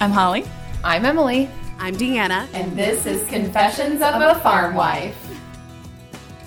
[0.00, 0.44] I'm Holly.
[0.84, 1.48] I'm Emily,
[1.78, 2.46] I'm Deanna.
[2.54, 5.16] and this is Confessions of a Farm Wife.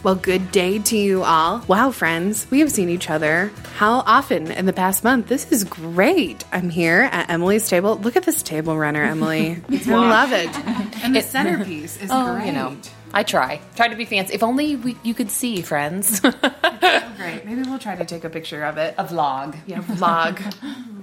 [0.04, 1.60] Well, good day to you all.
[1.68, 5.28] Wow, friends, we have seen each other how often in the past month?
[5.28, 6.44] This is great.
[6.52, 7.98] I'm here at Emily's table.
[7.98, 9.62] Look at this table runner, Emily.
[9.70, 10.50] I love it.
[11.04, 12.46] And the centerpiece is Oh, great.
[12.48, 12.78] you know,
[13.12, 13.60] I try.
[13.76, 14.36] Try to be fancy.
[14.36, 16.22] If only we, you could see, friends.
[16.82, 17.46] Great.
[17.46, 18.96] Maybe we'll try to take a picture of it.
[18.98, 19.56] a vlog.
[19.68, 20.42] Yeah, vlog.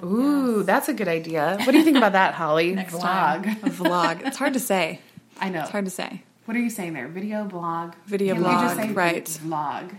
[0.04, 1.56] Ooh, that's a good idea.
[1.62, 2.74] What do you think about that, Holly?
[2.76, 3.46] vlog.
[3.62, 4.26] A vlog.
[4.26, 5.00] It's hard to say.
[5.40, 5.60] I know.
[5.60, 6.22] It's hard to say.
[6.44, 7.08] What are you saying there?
[7.08, 7.94] Video blog.
[8.06, 9.24] Video Can't we just blog, say right.
[9.24, 9.94] Vlog.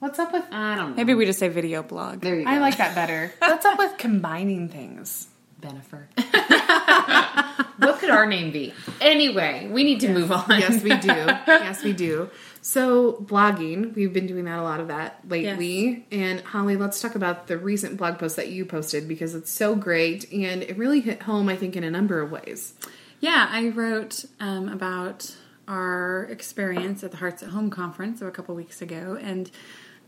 [0.00, 0.44] What's up with?
[0.52, 0.96] I don't know.
[0.96, 2.20] Maybe we just say video blog.
[2.20, 2.50] There you go.
[2.50, 3.32] I like that better.
[3.38, 5.27] What's up with combining things?
[5.60, 6.06] Bennifer.
[7.78, 8.72] what could our name be?
[9.00, 10.44] Anyway, we need to move on.
[10.48, 11.08] Yes, we do.
[11.08, 12.30] yes, we do.
[12.60, 16.06] So, blogging, we've been doing that a lot of that lately.
[16.10, 19.74] And Holly, let's talk about the recent blog post that you posted because it's so
[19.74, 22.74] great and it really hit home, I think, in a number of ways.
[23.20, 25.34] Yeah, I wrote um, about
[25.66, 29.50] our experience at the Hearts at Home conference a couple weeks ago, and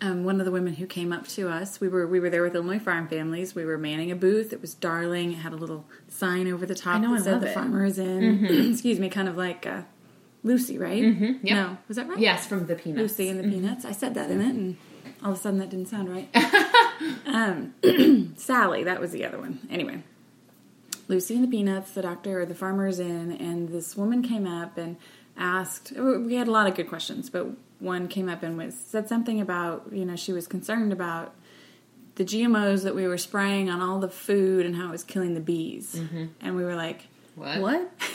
[0.03, 2.43] um, one of the women who came up to us, we were we were there
[2.43, 3.55] with Illinois Farm Families.
[3.55, 4.53] We were manning a booth.
[4.53, 5.33] It was darling.
[5.33, 7.51] It had a little sign over the top I know, that I said love "The
[7.51, 7.55] it.
[7.55, 9.83] Farmer is in." Excuse me, kind of like uh,
[10.43, 11.03] Lucy, right?
[11.03, 11.47] Mm-hmm.
[11.47, 11.56] Yep.
[11.56, 12.19] No, was that right?
[12.19, 13.01] Yes, from the peanuts.
[13.01, 13.84] Lucy and the Peanuts.
[13.84, 14.77] I said that in it, and
[15.23, 16.28] all of a sudden that didn't sound right.
[17.27, 17.75] um,
[18.37, 19.61] Sally, that was the other one.
[19.71, 20.03] Anyway,
[21.09, 24.78] Lucy and the Peanuts, the doctor or the farmer's in, and this woman came up
[24.78, 24.97] and
[25.37, 25.93] asked.
[25.93, 27.48] We had a lot of good questions, but
[27.81, 31.34] one came up and was said something about you know she was concerned about
[32.17, 35.34] the GMOs that we were spraying on all the food and how it was killing
[35.34, 36.27] the bees, mm-hmm.
[36.41, 37.06] and we were like.
[37.37, 37.61] What?
[37.61, 37.91] What?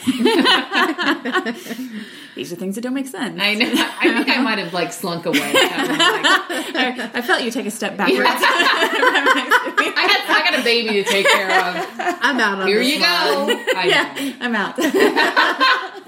[2.36, 3.40] These are things that don't make sense.
[3.40, 3.66] I know.
[3.66, 5.40] I think I might have like slunk away.
[5.42, 8.22] I, I, I felt you take a step backwards.
[8.22, 11.76] got, I got a baby to take care of.
[11.98, 13.48] I'm out on Here this you one.
[13.48, 13.56] go.
[13.74, 14.14] I know.
[14.40, 14.76] I'm out.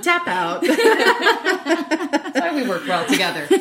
[0.03, 0.62] Tap out.
[0.62, 3.48] That's why we work well together.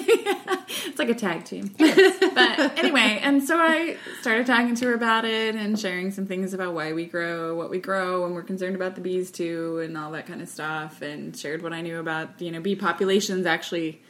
[0.98, 1.76] It's like a tag team.
[1.78, 6.54] but anyway, and so I started talking to her about it and sharing some things
[6.54, 9.96] about why we grow, what we grow, and we're concerned about the bees too, and
[9.96, 13.46] all that kind of stuff, and shared what I knew about, you know, bee populations
[13.46, 14.02] actually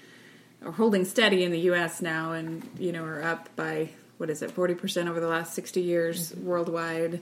[0.63, 4.41] are holding steady in the US now and, you know, are up by, what is
[4.41, 7.21] it, 40% over the last 60 years worldwide,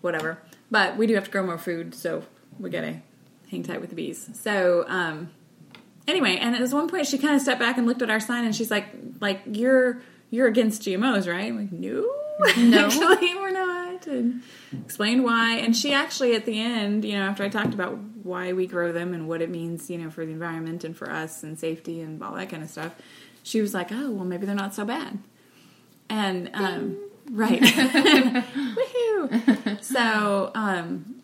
[0.00, 0.38] whatever.
[0.70, 2.24] But we do have to grow more food, so
[2.58, 3.02] we gotta
[3.50, 4.30] hang tight with the bees.
[4.34, 5.30] So, um,
[6.08, 8.20] anyway, and at this one point, she kind of stepped back and looked at our
[8.20, 8.86] sign, and she's like,
[9.20, 10.00] "Like you're
[10.30, 12.08] you're against GMOs, right?" I'm like, "No,
[12.56, 14.42] no, actually, we're not." And
[14.84, 18.52] explained why, and she actually at the end, you know, after I talked about why
[18.52, 21.42] we grow them and what it means, you know, for the environment and for us
[21.42, 22.94] and safety and all that kind of stuff,
[23.42, 25.18] she was like, "Oh, well, maybe they're not so bad."
[26.08, 26.98] And um,
[27.30, 29.82] right, woohoo!
[29.82, 31.16] So um,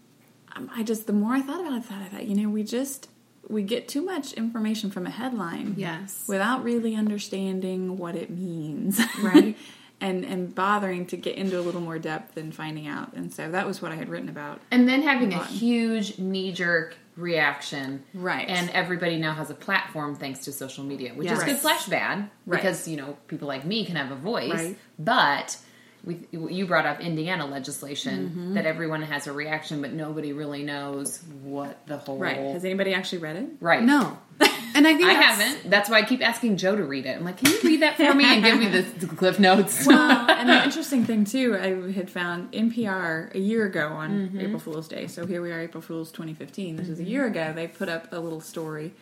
[0.75, 2.65] I just the more I thought about it, I thought I thought, you know, we
[2.65, 3.09] just
[3.53, 6.25] we get too much information from a headline, Yes.
[6.27, 9.57] without really understanding what it means, Right.
[10.01, 13.13] and and bothering to get into a little more depth and finding out.
[13.15, 14.61] And so that was what I had written about.
[14.73, 18.03] And then having a huge knee jerk reaction.
[18.15, 18.49] Right.
[18.49, 21.45] And everybody now has a platform thanks to social media, which is Yes.
[21.45, 22.57] good slash bad Right.
[22.61, 24.51] because, you know, people like me can have a voice.
[24.53, 24.79] Right.
[24.99, 25.59] But
[26.05, 28.55] we, you brought up Indiana legislation Mm-hmm.
[28.55, 32.19] that everyone has a reaction, but nobody really knows what the whole.
[32.19, 32.39] Right?
[32.39, 33.49] Has anybody actually read it?
[33.61, 33.83] Right.
[33.83, 34.19] No.
[34.75, 35.71] And I think I that's- haven't.
[35.71, 37.19] That's why I keep asking Joe to read it.
[37.19, 39.87] I'm like, can you read that for me and give me the, the cliff notes?
[39.87, 44.59] Well, and the interesting thing too, I had found NPR a year ago on April
[44.59, 45.09] Fool's Day.
[45.09, 46.77] So here we are, April Fool's 2015.
[46.77, 47.53] This was a year ago.
[47.55, 48.95] They put up a little story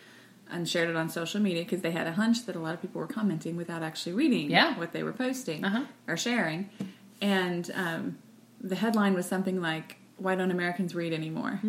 [0.51, 2.81] and shared it on social media because they had a hunch that a lot of
[2.81, 4.77] people were commenting without actually reading Yeah.
[4.77, 5.83] what they were posting Uh-huh.
[6.07, 6.69] or sharing.
[7.21, 8.17] And um,
[8.59, 11.59] the headline was something like, "Why don't Americans read anymore?"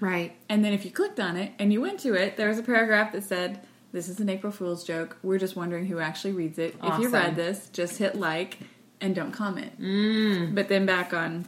[0.00, 0.32] Right.
[0.48, 2.62] And then if you clicked on it and you went to it, there was a
[2.62, 3.60] paragraph that said,
[3.92, 5.16] This is an April Fool's joke.
[5.22, 6.76] We're just wondering who actually reads it.
[6.82, 8.58] If you read this, just hit like
[9.00, 9.80] and don't comment.
[9.80, 10.54] Mm.
[10.54, 11.46] But then back on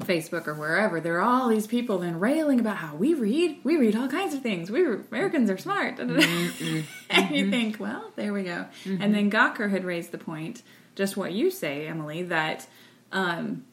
[0.00, 3.60] Facebook or wherever, there are all these people then railing about how we read.
[3.64, 4.70] We read all kinds of things.
[4.70, 5.98] We Americans are smart.
[6.10, 6.80] Mm-hmm, mm-hmm.
[7.10, 8.66] and you think, well, there we go.
[8.84, 9.02] Mm-hmm.
[9.02, 10.62] And then Gawker had raised the point,
[10.94, 12.66] just what you say, Emily, that
[13.12, 13.64] um,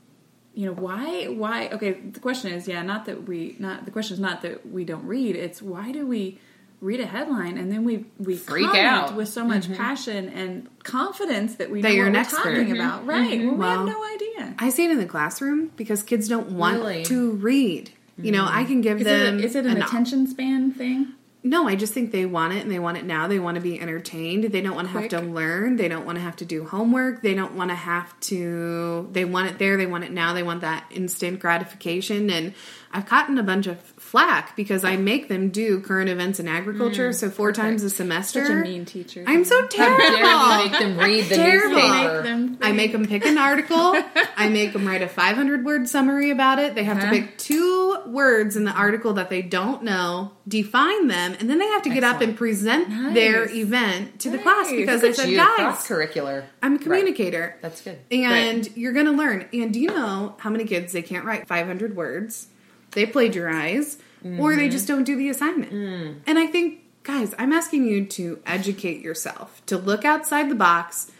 [0.53, 4.15] you know why why okay the question is yeah not that we not the question
[4.15, 6.39] is not that we don't read it's why do we
[6.79, 9.15] read a headline and then we we Freak out.
[9.15, 9.75] with so much mm-hmm.
[9.75, 12.55] passion and confidence that we That know you're what an we're expert.
[12.55, 13.09] talking about mm-hmm.
[13.09, 13.47] right mm-hmm.
[13.47, 16.51] when we Well, have no idea I see it in the classroom because kids don't
[16.51, 17.03] want Really?
[17.05, 17.91] to read.
[18.19, 19.39] You know, I can give is them.
[19.39, 22.71] Is it an an- attention span thing no, I just think they want it and
[22.71, 23.27] they want it now.
[23.27, 24.45] They want to be entertained.
[24.45, 25.77] They don't want to have to learn.
[25.77, 27.21] They don't want to have to do homework.
[27.21, 29.77] They don't want to have to, they want it there.
[29.77, 30.33] They want it now.
[30.33, 32.29] They want that instant gratification.
[32.29, 32.53] And
[32.91, 37.09] I've gotten a bunch of flack because I make them do current events in agriculture.
[37.09, 38.45] Mm, so four times a semester.
[38.45, 39.23] Such a mean teacher.
[39.27, 40.63] I'm so How dare you terrible.
[40.63, 41.75] make them read the Terrible.
[41.75, 42.65] newspaper?
[42.65, 43.95] I make them pick an article.
[44.37, 46.75] I make them write a 500 word summary about it.
[46.75, 47.13] They have to uh-huh.
[47.13, 51.67] pick two words in the article that they don't know, define them, and then they
[51.67, 53.13] have to get up and present Nice.
[53.13, 56.45] their event to the class because I said, guys, cross curricular.
[56.61, 57.57] I'm a communicator.
[57.61, 57.99] That's good.
[58.11, 59.47] And you're going to learn.
[59.53, 62.47] And do you know how many kids they can't write 500 words?
[62.91, 63.97] They plagiarize
[64.39, 64.95] or they just mm-hmm.
[64.95, 65.71] don't do the assignment.
[65.71, 66.19] Mm.
[66.25, 71.11] And I think, guys, I'm asking you to educate yourself, to look outside the box.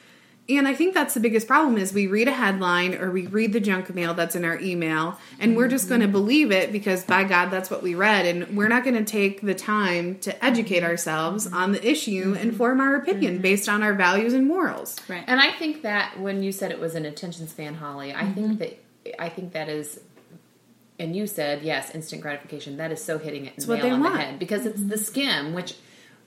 [0.50, 3.52] And I think that's the biggest problem is we read a headline or we read
[3.52, 7.04] the junk mail that's in our email and we're just going to believe it because
[7.04, 10.46] by God that's what we read and we're not going to take the time to
[10.46, 12.42] educate ourselves on the issue mm-hmm.
[12.42, 13.42] and form our opinion mm-hmm.
[13.42, 14.96] based on our values and morals.
[15.10, 15.24] Right.
[15.28, 18.34] And I think that when you said it was an attention span, Holly, I Mm-hmm.
[18.34, 20.02] think that I think that is,
[21.00, 22.78] and you said yes, instant gratification.
[22.78, 24.14] That is so hitting it what nail they on want.
[24.16, 25.20] the head because it's the mm-hmm.
[25.20, 25.76] Skimm, which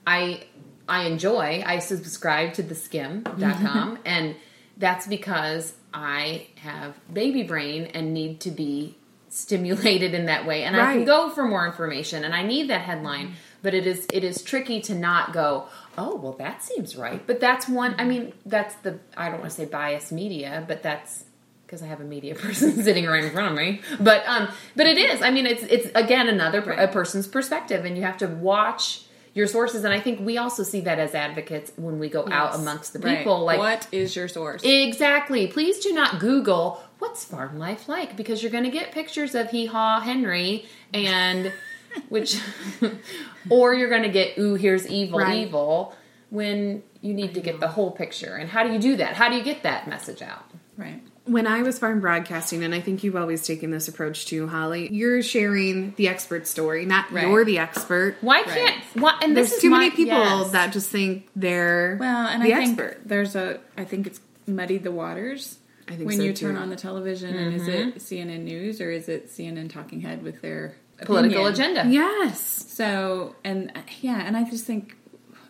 [0.05, 0.43] I
[0.87, 1.63] I enjoy.
[1.65, 4.35] I subscribe to theSkimm.com and
[4.77, 8.97] that's because I have baby brain and need to be
[9.29, 10.63] stimulated in that way.
[10.63, 14.07] And I can go for more information and I need that headline but it is
[14.11, 15.67] it is tricky to not go
[15.97, 17.25] oh well that seems right.
[17.25, 20.83] But that's one I mean that's the I don't want to say bias media but
[20.83, 21.25] that's
[21.65, 23.81] because I have a media person sitting right in front of me.
[23.99, 27.85] But um but it is I mean it's it's again another per- a person's perspective
[27.85, 31.15] and you have to watch your sources and I think we also see that as
[31.15, 33.19] advocates when we go out amongst the Right.
[33.19, 34.61] people like what is your source?
[34.63, 35.47] Exactly.
[35.47, 39.49] Please do not Google what's farm life like because you're going to get pictures of
[39.49, 41.51] Hee Haw Henry and
[42.09, 42.39] which,
[43.49, 45.37] or you're going to get ooh here's evil Right.
[45.47, 45.95] evil
[46.29, 48.35] when you need to get the whole picture.
[48.35, 49.15] And how do you do that?
[49.15, 50.45] How do you get that message out?
[50.77, 51.01] right.
[51.25, 54.91] When I was farm broadcasting, and I think you've always taken this approach too, Holly,
[54.91, 57.27] you're sharing the expert story, not Right.
[57.27, 58.17] you're the expert.
[58.21, 58.83] Why can't?
[58.95, 60.51] Why, and There's this is too my- many people yes.
[60.51, 63.59] that just think they're Well, and the I think there's a.
[63.77, 65.57] I think it's muddied the waters.
[65.87, 66.47] I think when so, you too.
[66.47, 67.89] turn on the television, and is mm-hmm.
[67.89, 71.77] it CNN News or is it CNN Talking Head with their political opinion?
[71.77, 71.93] agenda.
[71.93, 72.39] Yes.
[72.41, 73.71] So, and
[74.01, 74.95] yeah, and I just think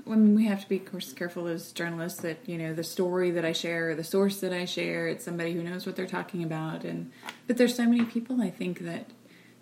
[0.06, 3.32] when we have to be, of course, careful as journalists that you know the story
[3.32, 6.08] that I share, or the source that I share, it's somebody who knows what they're
[6.08, 7.12] talking about, and
[7.48, 9.08] but there's so many people I think that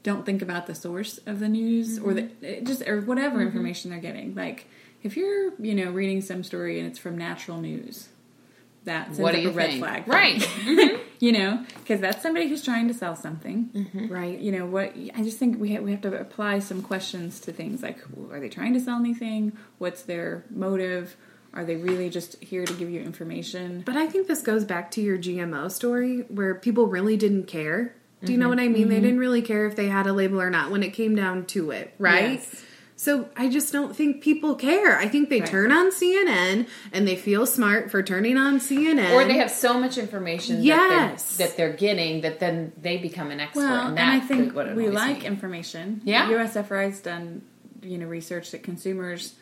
[0.03, 2.45] don't think about the source of the news or the mm-hmm.
[2.45, 3.47] eh, just or whatever mm-hmm.
[3.47, 4.35] information they're getting.
[4.35, 4.67] Like
[5.03, 8.09] if you're you know reading some story and it's from natural news,
[8.83, 9.79] that's What do up you a red think?
[9.83, 10.99] flag, Right.
[11.19, 14.07] you know, because that's somebody who's trying to sell something mm-hmm.
[14.07, 14.39] Right.
[14.39, 17.51] you know what i just think we have, we have to apply some questions to
[17.51, 17.97] things like
[18.31, 21.15] are they trying to sell anything what's their motive
[21.53, 24.91] are they really just here to give you information But I think this goes back
[24.91, 27.95] to your GMO story where people really didn't care.
[28.23, 28.49] Do you know mm-hmm.
[28.49, 28.89] what I mean?
[28.89, 29.03] They mm-hmm.
[29.03, 31.71] didn't really care if they had a label or not when it came down to
[31.71, 32.39] it, right?
[32.39, 32.63] Yes.
[33.01, 34.97] So I just don't think people care.
[34.99, 35.49] I think they Right.
[35.49, 39.13] turn on CNN and they feel smart for turning on CNN.
[39.13, 41.37] Or they have so much information Yes.
[41.37, 43.61] that, they're, that they're getting that then they become an expert.
[43.61, 45.25] well and, and, i think we like me.
[45.27, 46.27] information Yeah.
[46.29, 47.41] USFRA's done
[47.81, 49.35] you know research that consumers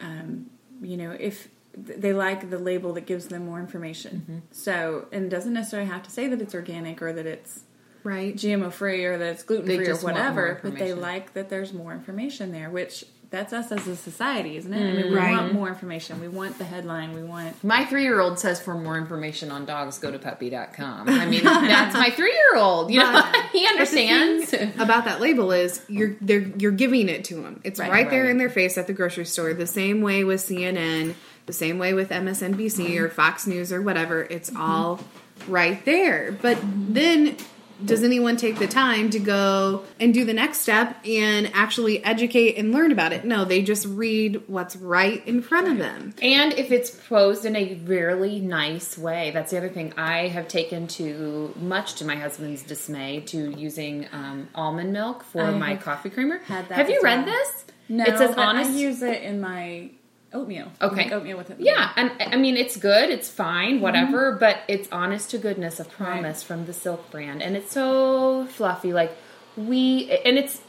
[0.00, 0.46] um,
[0.82, 1.46] you know if
[1.76, 4.38] they like the label that gives them more information Mm-hmm.
[4.50, 7.60] so and doesn't necessarily have to say that it's organic or that it's
[8.04, 8.34] right.
[8.34, 11.34] GMO free or that it's gluten free or just want more whatever, but they like
[11.34, 14.78] that there's more information there, which that's us as a society, isn't it?
[14.78, 15.32] I mean, mm, we Right.
[15.32, 16.18] want more information.
[16.20, 17.14] We want the headline.
[17.14, 21.08] We want My three year old says for more information on dogs, go to puppy.com.
[21.08, 22.90] I mean, that's my three year old.
[22.90, 24.52] You know, he understands.
[24.78, 27.60] about that label is you're they're you're giving it to them.
[27.64, 28.30] It's right, Right, there right.
[28.30, 29.52] in their face at the grocery store.
[29.52, 31.14] The same way with CNN,
[31.44, 34.22] the same way with MSNBC or Fox News or whatever.
[34.22, 34.62] It's mm-hmm.
[34.62, 35.00] all
[35.46, 36.32] right there.
[36.32, 37.36] But then
[37.84, 42.56] does anyone take the time to go and do the next step and actually educate
[42.56, 43.24] and learn about it?
[43.24, 46.14] No, they just read what's right in front of them.
[46.20, 49.94] And if it's posed in a really nice way, that's the other thing.
[49.96, 55.42] I have taken to, much to my husband's dismay, to using um, almond milk for
[55.42, 56.38] I my coffee creamer.
[56.38, 57.64] had that have you as read this?
[57.88, 58.04] no.
[58.04, 58.70] it says but honest.
[58.70, 59.90] I use it in my
[60.32, 60.70] oatmeal.
[60.82, 60.96] Okay.
[61.04, 61.56] make oatmeal with it.
[61.60, 64.40] Yeah, and I mean it's good, it's fine, whatever, Mm-hmm.
[64.40, 68.92] but it's honest to goodness, a promise from the Silk brand, and it's so fluffy.
[68.92, 69.12] Like
[69.56, 70.60] we, and it's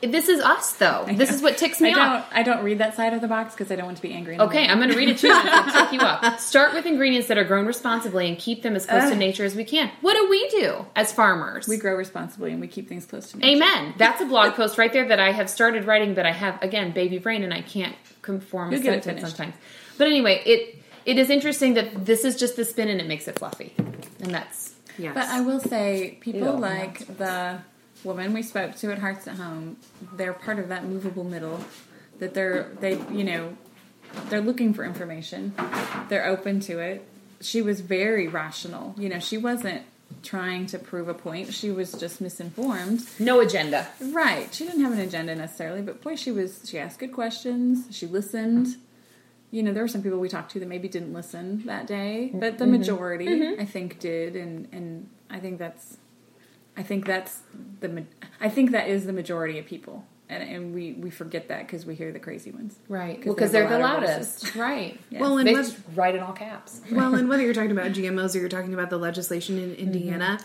[0.00, 1.04] this is us though.
[1.10, 2.28] This is what ticks me I off.
[2.30, 2.38] don't.
[2.38, 4.38] I don't read that side of the box because I don't want to be angry.
[4.38, 4.64] Okay.
[4.66, 6.38] I'm going to read it to you and it'll tick you up.
[6.40, 9.56] Start with ingredients that are grown responsibly and keep them as close to nature as
[9.56, 9.90] we can.
[10.02, 11.66] What do we do as farmers?
[11.66, 13.56] we grow responsibly and we keep things close to nature.
[13.56, 13.94] Amen.
[13.98, 16.92] That's a blog post right there that I have started writing, but I have again
[16.92, 19.54] baby brain and I can't conform a You'll it sentence sometimes.
[19.98, 23.26] But anyway, it it is interesting that this is just the spin and it makes
[23.28, 23.74] it fluffy,
[24.20, 25.14] and that's Yes.
[25.14, 26.58] But I will say, people Ew.
[26.58, 27.58] like the
[28.04, 29.76] woman we spoke to at Hearts at Home.
[30.14, 31.60] They're part of that movable middle.
[32.18, 33.56] That they're they you know
[34.28, 35.54] they're looking for information.
[36.08, 37.06] They're open to it.
[37.40, 38.94] She was very rational.
[38.98, 39.82] You know, she wasn't
[40.22, 41.52] trying to prove a point.
[41.52, 43.02] She was just misinformed.
[43.18, 43.88] no agenda.
[44.00, 44.52] Right.
[44.54, 46.68] She didn't have an agenda necessarily, but boy, she was.
[46.68, 47.86] She asked good questions.
[47.90, 48.76] She listened.
[49.50, 52.30] You know, there were some people we talked to that maybe didn't listen that day,
[52.32, 52.72] but the mm-hmm.
[52.72, 53.60] majority, mm-hmm.
[53.60, 55.96] I think, did, and and I think that's,
[56.76, 57.40] I think that's
[57.80, 58.04] the,
[58.40, 61.84] I think that is the majority of people, and and we we forget that because
[61.84, 63.16] we hear the crazy ones, Right.
[63.16, 64.54] 'Cause Well, because they're they're the the louder loudest.
[64.54, 64.98] Right.
[65.10, 65.20] Yeah.
[65.20, 66.80] well, and They whether, just write in all caps.
[66.92, 69.80] well, and whether you're talking about GMOs or you're talking about the legislation in mm-hmm.
[69.80, 70.40] Indiana,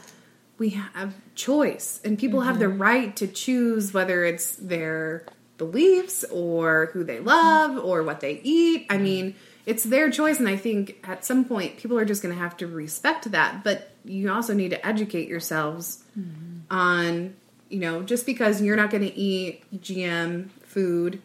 [0.57, 2.81] we have choice, and people have the mm-hmm.
[2.81, 5.25] right to choose whether it's their
[5.57, 7.85] beliefs or who they love mm-hmm.
[7.85, 8.87] or what they eat.
[8.89, 12.33] I mean, it's their choice, and I think at some point people are just going
[12.33, 13.63] to have to respect that.
[13.63, 16.03] But you also need to educate yourselves
[16.69, 17.35] on,
[17.69, 21.21] you know, just because you're not going to eat GM food.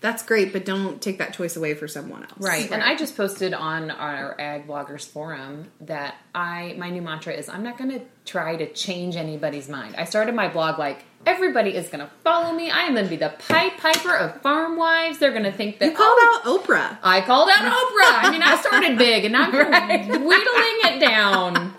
[0.00, 2.38] That's great, but don't take that choice away for someone else.
[2.38, 2.70] Right.
[2.70, 7.48] And I just posted on our Ag Bloggers forum that I my new mantra is
[7.48, 9.96] I'm not going to try to change anybody's mind.
[9.96, 12.70] I started my blog like everybody is going to follow me.
[12.70, 15.18] I am going to be the Pied Piper of farm wives.
[15.18, 16.98] They're going to think that You called oh, out Oprah.
[17.02, 18.28] I called out Oprah.
[18.28, 19.50] I mean, I started big and I'm
[20.08, 21.74] wheedling it down.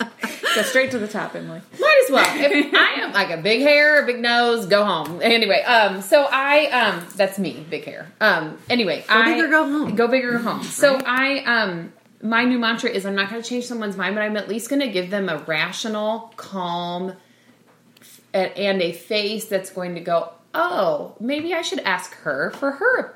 [0.55, 1.61] Go straight to the top, Emily.
[1.79, 2.25] Might as well.
[2.27, 5.19] If I am like a big hair, a big nose, go home.
[5.21, 8.11] Anyway, um, so I um, that's me, big hair.
[8.21, 9.95] Um, anyway, Go I big or go home.
[9.95, 10.63] Go big or home.
[10.63, 14.21] So I um, my new mantra is I'm not going to change someone's mind, but
[14.21, 17.13] I'm at least going to give them a rational, calm,
[18.33, 20.31] and, and a face that's going to go.
[20.53, 23.15] Oh, maybe I should ask her for her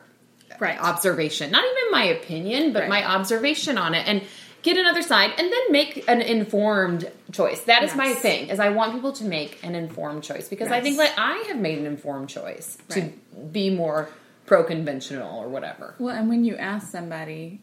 [0.60, 0.80] Right.
[0.80, 1.50] observation.
[1.52, 2.90] Not even my opinion, but Right.
[2.90, 4.22] my observation on it and
[4.64, 7.62] get another side and then make an informed choice.
[7.62, 8.50] That is my thing.
[8.50, 11.16] Is I want people to make an informed choice because I think Yes.
[11.16, 13.14] that I have made an informed choice Right.
[13.36, 14.10] to be more
[14.46, 15.96] pro conventional or whatever.
[16.00, 17.62] Well, and when you ask somebody,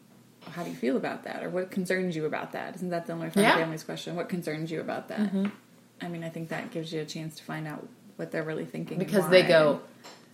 [0.51, 2.75] how do you feel about that, or what concerns you about that?
[2.75, 3.57] Isn't that the only Yeah.
[3.57, 4.15] family's question?
[4.15, 5.19] What concerns you about that?
[5.19, 5.45] Mm-hmm.
[6.01, 8.65] I mean, I think that gives you a chance to find out what they're really
[8.65, 8.97] thinking.
[8.97, 9.81] Because they go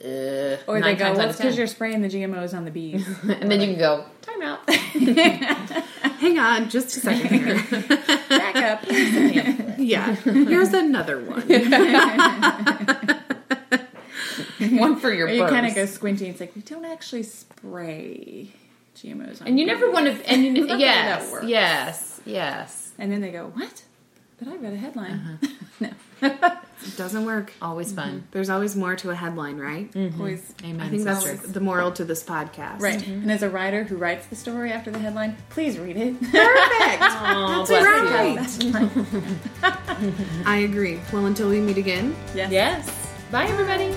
[0.04, 3.06] uh, or they go, well, it's because you're spraying the GMOs on the bees.
[3.24, 4.60] and then you can go time out.
[6.20, 7.64] Hang on, just a second here.
[8.30, 8.84] Back up.
[9.78, 11.44] yeah, here's another one.
[14.80, 16.28] One for your Or you kind of go squinty.
[16.28, 18.50] It's like we don't actually spray
[18.96, 19.48] GMOs on.
[19.48, 19.74] and you bees.
[19.74, 20.30] never want to.
[20.30, 22.92] And you, That's not how yes, yes, yes.
[22.98, 23.84] And then they go, what?
[24.40, 25.40] But I read a headline.
[25.42, 25.88] Uh-huh.
[26.22, 26.30] no,
[26.86, 27.54] It doesn't work.
[27.62, 28.10] Always fun.
[28.10, 28.26] Mm-hmm.
[28.32, 29.92] There's always more to a headline, right?
[29.92, 30.22] Mm-hmm.
[30.22, 30.54] always.
[30.64, 30.80] Amen.
[30.86, 31.48] I think that's sister.
[31.48, 32.82] the moral to this podcast.
[32.82, 33.00] Right.
[33.00, 33.22] Mm-hmm.
[33.24, 36.20] And as a writer who writes the story after the headline, please read it.
[36.22, 36.36] Perfect.
[37.02, 38.72] Aw, That's bless you.
[38.72, 39.78] right.
[40.46, 41.00] I agree.
[41.12, 42.52] Well, until we meet again, yes.
[42.52, 43.08] Yes.
[43.32, 43.96] Bye, everybody.